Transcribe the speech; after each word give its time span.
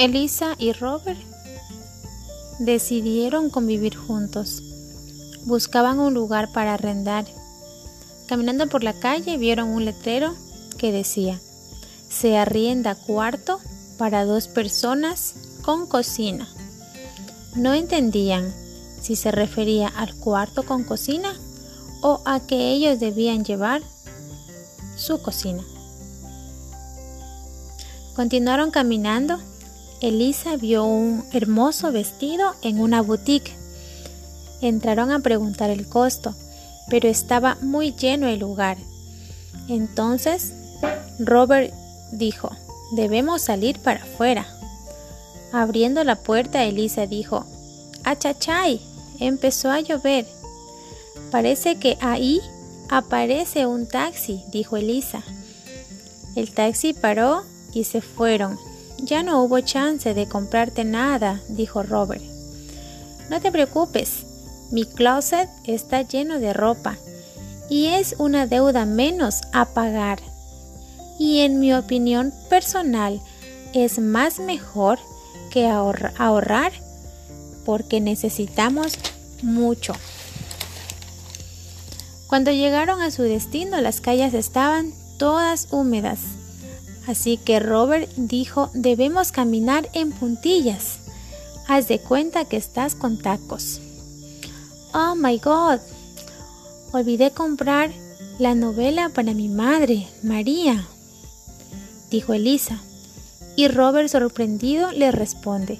Elisa 0.00 0.54
y 0.56 0.72
Robert 0.72 1.20
decidieron 2.58 3.50
convivir 3.50 3.94
juntos. 3.94 4.62
Buscaban 5.44 5.98
un 5.98 6.14
lugar 6.14 6.50
para 6.52 6.72
arrendar. 6.72 7.26
Caminando 8.26 8.66
por 8.66 8.82
la 8.82 8.94
calle 8.94 9.36
vieron 9.36 9.68
un 9.68 9.84
letrero 9.84 10.34
que 10.78 10.90
decía, 10.90 11.38
se 12.08 12.38
arrienda 12.38 12.94
cuarto 12.94 13.60
para 13.98 14.24
dos 14.24 14.48
personas 14.48 15.34
con 15.60 15.86
cocina. 15.86 16.48
No 17.54 17.74
entendían 17.74 18.54
si 19.02 19.16
se 19.16 19.30
refería 19.30 19.88
al 19.88 20.14
cuarto 20.14 20.62
con 20.62 20.82
cocina 20.82 21.34
o 22.00 22.22
a 22.24 22.40
que 22.40 22.70
ellos 22.70 23.00
debían 23.00 23.44
llevar 23.44 23.82
su 24.96 25.20
cocina. 25.20 25.62
Continuaron 28.16 28.70
caminando. 28.70 29.38
Elisa 30.00 30.56
vio 30.56 30.84
un 30.84 31.24
hermoso 31.32 31.92
vestido 31.92 32.54
en 32.62 32.80
una 32.80 33.02
boutique. 33.02 33.52
Entraron 34.62 35.10
a 35.10 35.20
preguntar 35.20 35.68
el 35.70 35.86
costo, 35.86 36.34
pero 36.88 37.08
estaba 37.08 37.58
muy 37.60 37.92
lleno 37.92 38.26
el 38.26 38.40
lugar. 38.40 38.78
Entonces, 39.68 40.52
Robert 41.18 41.72
dijo, 42.12 42.50
debemos 42.92 43.42
salir 43.42 43.78
para 43.78 44.02
afuera. 44.02 44.46
Abriendo 45.52 46.02
la 46.04 46.16
puerta, 46.16 46.64
Elisa 46.64 47.06
dijo, 47.06 47.44
¡Achachay! 48.04 48.80
Empezó 49.18 49.70
a 49.70 49.80
llover. 49.80 50.26
Parece 51.30 51.76
que 51.76 51.98
ahí 52.00 52.40
aparece 52.88 53.66
un 53.66 53.86
taxi, 53.86 54.42
dijo 54.50 54.76
Elisa. 54.78 55.22
El 56.36 56.52
taxi 56.52 56.94
paró 56.94 57.42
y 57.74 57.84
se 57.84 58.00
fueron. 58.00 58.58
Ya 59.02 59.22
no 59.22 59.42
hubo 59.42 59.60
chance 59.60 60.12
de 60.14 60.28
comprarte 60.28 60.84
nada, 60.84 61.40
dijo 61.48 61.82
Robert. 61.82 62.22
No 63.30 63.40
te 63.40 63.50
preocupes, 63.50 64.26
mi 64.70 64.84
closet 64.84 65.48
está 65.64 66.02
lleno 66.02 66.38
de 66.38 66.52
ropa 66.52 66.96
y 67.68 67.86
es 67.86 68.16
una 68.18 68.46
deuda 68.46 68.84
menos 68.84 69.40
a 69.52 69.66
pagar. 69.66 70.20
Y 71.18 71.40
en 71.40 71.60
mi 71.60 71.72
opinión 71.72 72.32
personal 72.48 73.20
es 73.72 73.98
más 73.98 74.38
mejor 74.38 74.98
que 75.50 75.66
ahorrar 75.68 76.72
porque 77.64 78.00
necesitamos 78.00 78.98
mucho. 79.42 79.94
Cuando 82.26 82.50
llegaron 82.50 83.00
a 83.00 83.10
su 83.10 83.22
destino 83.22 83.80
las 83.80 84.00
calles 84.00 84.34
estaban 84.34 84.92
todas 85.18 85.68
húmedas 85.70 86.20
Así 87.06 87.36
que 87.38 87.60
Robert 87.60 88.10
dijo, 88.16 88.70
debemos 88.74 89.32
caminar 89.32 89.88
en 89.92 90.12
puntillas. 90.12 90.98
Haz 91.68 91.88
de 91.88 91.98
cuenta 91.98 92.44
que 92.44 92.56
estás 92.56 92.94
con 92.94 93.18
tacos. 93.18 93.80
Oh 94.92 95.14
my 95.14 95.38
god. 95.38 95.80
Olvidé 96.92 97.30
comprar 97.30 97.92
la 98.40 98.54
novela 98.54 99.10
para 99.10 99.34
mi 99.34 99.48
madre, 99.48 100.08
María, 100.22 100.84
dijo 102.10 102.32
Elisa. 102.32 102.80
Y 103.54 103.68
Robert 103.68 104.08
sorprendido 104.08 104.90
le 104.92 105.12
responde, 105.12 105.78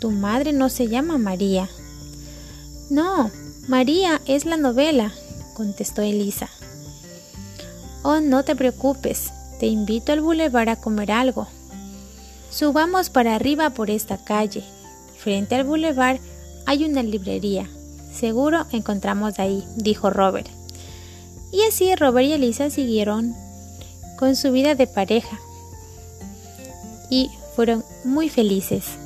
tu 0.00 0.10
madre 0.10 0.52
no 0.52 0.68
se 0.68 0.88
llama 0.88 1.18
María. 1.18 1.68
No, 2.90 3.30
María 3.68 4.20
es 4.26 4.46
la 4.46 4.56
novela, 4.56 5.12
contestó 5.54 6.02
Elisa. 6.02 6.48
Oh, 8.02 8.20
no 8.20 8.42
te 8.42 8.56
preocupes, 8.56 9.30
te 9.62 9.68
invito 9.68 10.10
al 10.10 10.20
bulevar 10.20 10.68
a 10.68 10.74
comer 10.74 11.12
algo. 11.12 11.46
Subamos 12.50 13.10
para 13.10 13.36
arriba 13.36 13.70
por 13.70 13.90
esta 13.90 14.18
calle. 14.18 14.64
Frente 15.16 15.54
al 15.54 15.62
bulevar 15.62 16.18
hay 16.66 16.84
una 16.84 17.00
librería. 17.04 17.68
Seguro 18.12 18.66
encontramos 18.72 19.38
ahí, 19.38 19.62
dijo 19.76 20.10
Robert. 20.10 20.48
Y 21.52 21.62
así 21.62 21.94
Robert 21.94 22.26
y 22.26 22.32
Elisa 22.32 22.70
siguieron 22.70 23.36
con 24.18 24.34
su 24.34 24.50
vida 24.50 24.74
de 24.74 24.88
pareja 24.88 25.38
y 27.08 27.30
fueron 27.54 27.84
muy 28.02 28.28
felices. 28.30 28.98